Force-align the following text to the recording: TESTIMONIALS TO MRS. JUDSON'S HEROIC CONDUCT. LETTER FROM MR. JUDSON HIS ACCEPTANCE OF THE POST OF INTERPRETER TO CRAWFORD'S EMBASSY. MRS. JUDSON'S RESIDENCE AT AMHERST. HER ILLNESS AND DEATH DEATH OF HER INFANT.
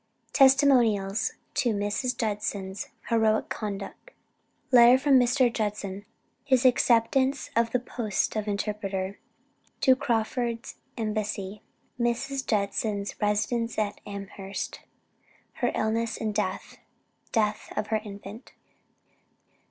TESTIMONIALS 0.33 1.33
TO 1.53 1.75
MRS. 1.75 2.17
JUDSON'S 2.17 2.87
HEROIC 3.11 3.49
CONDUCT. 3.49 4.09
LETTER 4.71 4.97
FROM 4.97 5.19
MR. 5.19 5.53
JUDSON 5.53 6.05
HIS 6.43 6.65
ACCEPTANCE 6.65 7.51
OF 7.55 7.69
THE 7.71 7.79
POST 7.81 8.35
OF 8.35 8.47
INTERPRETER 8.47 9.19
TO 9.79 9.95
CRAWFORD'S 9.95 10.77
EMBASSY. 10.97 11.61
MRS. 11.99 12.47
JUDSON'S 12.47 13.21
RESIDENCE 13.21 13.77
AT 13.77 14.01
AMHERST. 14.07 14.79
HER 15.53 15.71
ILLNESS 15.75 16.17
AND 16.17 16.33
DEATH 16.33 16.77
DEATH 17.31 17.71
OF 17.77 17.85
HER 17.87 17.97
INFANT. 18.03 18.53